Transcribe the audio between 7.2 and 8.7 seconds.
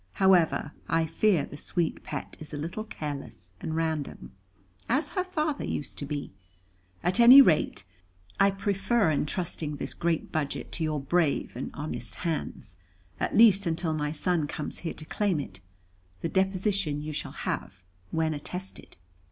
rate, I